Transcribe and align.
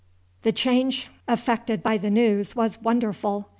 The 0.41 0.51
change 0.51 1.09
effected 1.29 1.83
by 1.83 1.99
the 1.99 2.09
news 2.09 2.55
was 2.55 2.81
wonderful. 2.81 3.49